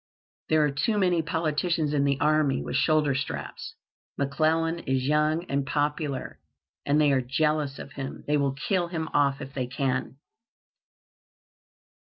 [0.49, 3.75] There are too many politicians in the army with shoulder straps.
[4.17, 6.39] McClellan is young and popular,
[6.87, 8.23] and they are jealous of him.
[8.25, 10.17] They will kill him off if they can."